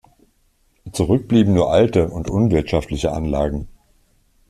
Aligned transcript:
Zurück 0.93 1.27
blieben 1.27 1.53
nur 1.53 1.71
alte 1.71 2.09
und 2.09 2.27
unwirtschaftliche 2.27 3.11
Anlagen. 3.11 3.67